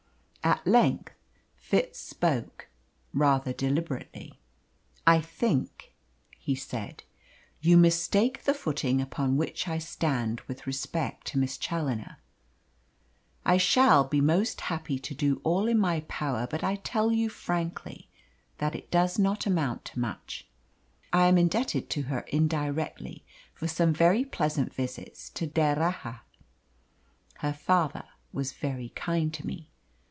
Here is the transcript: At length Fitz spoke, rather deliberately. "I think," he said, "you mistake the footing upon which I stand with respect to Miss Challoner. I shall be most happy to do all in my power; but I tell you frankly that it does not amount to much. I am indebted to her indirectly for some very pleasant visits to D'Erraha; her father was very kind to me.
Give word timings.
At 0.43 0.65
length 0.65 1.13
Fitz 1.55 1.99
spoke, 1.99 2.67
rather 3.13 3.53
deliberately. 3.53 4.39
"I 5.05 5.21
think," 5.21 5.93
he 6.39 6.55
said, 6.55 7.03
"you 7.59 7.77
mistake 7.77 8.43
the 8.45 8.55
footing 8.55 9.01
upon 9.01 9.37
which 9.37 9.67
I 9.67 9.77
stand 9.77 10.41
with 10.47 10.65
respect 10.65 11.27
to 11.27 11.37
Miss 11.37 11.59
Challoner. 11.59 12.17
I 13.45 13.57
shall 13.57 14.03
be 14.05 14.19
most 14.19 14.61
happy 14.61 14.97
to 14.97 15.13
do 15.13 15.41
all 15.43 15.67
in 15.67 15.77
my 15.77 15.99
power; 16.07 16.47
but 16.49 16.63
I 16.63 16.77
tell 16.77 17.11
you 17.11 17.29
frankly 17.29 18.09
that 18.57 18.73
it 18.73 18.89
does 18.89 19.19
not 19.19 19.45
amount 19.45 19.85
to 19.85 19.99
much. 19.99 20.47
I 21.13 21.27
am 21.27 21.37
indebted 21.37 21.87
to 21.91 22.01
her 22.03 22.21
indirectly 22.29 23.23
for 23.53 23.67
some 23.67 23.93
very 23.93 24.25
pleasant 24.25 24.73
visits 24.73 25.29
to 25.29 25.45
D'Erraha; 25.45 26.21
her 27.35 27.53
father 27.53 28.05
was 28.33 28.53
very 28.53 28.89
kind 28.95 29.31
to 29.35 29.45
me. 29.45 29.67